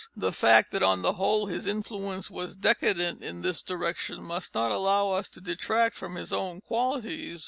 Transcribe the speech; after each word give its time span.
The 0.15 0.31
fact 0.31 0.71
that 0.71 0.81
on 0.81 1.03
the 1.03 1.13
whole 1.13 1.45
his 1.45 1.67
influence 1.67 2.31
was 2.31 2.55
decadent 2.55 3.21
in 3.23 3.43
this 3.43 3.61
direction 3.61 4.23
must 4.23 4.55
not 4.55 4.71
allow 4.71 5.11
us 5.11 5.29
to 5.29 5.41
detract 5.41 5.95
from 5.95 6.15
his 6.15 6.33
own 6.33 6.59
qualities. 6.61 7.39